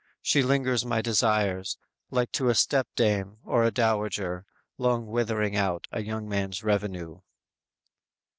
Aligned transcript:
She 0.23 0.41
lingers 0.41 0.83
my 0.83 0.99
desires, 1.03 1.77
Like 2.09 2.31
to 2.31 2.49
a 2.49 2.55
step 2.55 2.87
dame, 2.95 3.37
or 3.45 3.63
a 3.63 3.69
dowager, 3.69 4.47
Long 4.79 5.05
withering 5.05 5.55
out 5.55 5.87
a 5.91 6.01
young 6.01 6.27
man's 6.27 6.63
revenue!" 6.63 7.21